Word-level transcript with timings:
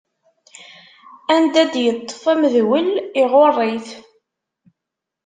Anda 1.33 1.63
d-yeṭṭef 1.71 2.23
amedwel, 2.33 2.89
iɣuṛṛ-it. 3.21 3.87